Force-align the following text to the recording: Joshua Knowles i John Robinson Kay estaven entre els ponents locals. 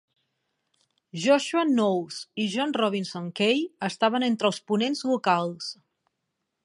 Joshua 1.25 1.65
Knowles 1.67 2.17
i 2.43 2.47
John 2.55 2.73
Robinson 2.81 3.29
Kay 3.41 3.61
estaven 3.89 4.27
entre 4.31 4.51
els 4.53 4.63
ponents 4.73 5.05
locals. 5.11 5.69